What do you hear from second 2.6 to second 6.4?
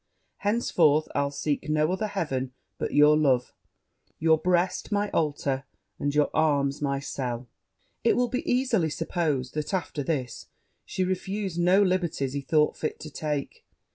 but your love your breast my altar and your